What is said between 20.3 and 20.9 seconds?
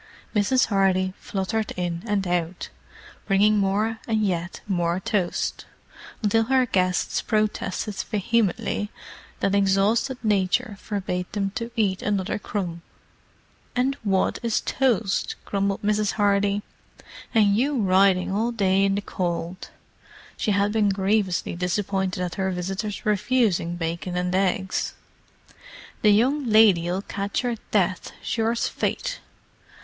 She had been